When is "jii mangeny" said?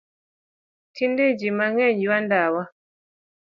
1.39-1.97